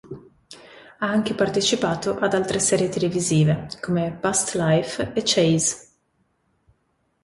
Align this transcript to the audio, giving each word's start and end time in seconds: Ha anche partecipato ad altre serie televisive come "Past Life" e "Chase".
Ha 0.97 1.07
anche 1.07 1.35
partecipato 1.35 2.17
ad 2.17 2.33
altre 2.33 2.57
serie 2.59 2.89
televisive 2.89 3.67
come 3.79 4.11
"Past 4.19 4.55
Life" 4.55 5.13
e 5.13 5.21
"Chase". 5.23 5.89